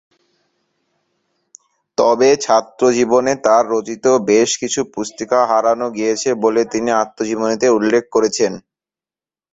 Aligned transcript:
তবে 1.97 2.29
ছাত্রজীবনে 2.43 3.33
তার 3.45 3.63
রচিত 3.71 4.05
বেশ 4.29 4.49
কিছু 4.61 4.81
পুস্তিকা 4.93 5.39
হারানো 5.45 5.87
গিয়েছে 5.95 6.29
বলে 6.43 6.61
তিনি 6.73 6.89
আত্মজীবনীতে 7.01 7.67
উল্লেখ 7.77 8.03
করেছেন। 8.15 8.53